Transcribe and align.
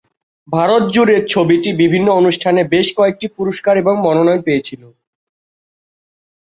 ভারত 0.47 0.83
জুড়ে 0.95 1.15
ছবিটি 1.33 1.69
বিভিন্ন 1.81 2.07
অনুষ্ঠানে 2.19 2.61
বেশ 2.73 2.87
কয়েকটি 2.97 3.27
পুরস্কার 3.37 3.73
এবং 3.77 3.93
মনোনয়ন 4.05 4.41
পেয়েছিল। 4.47 4.81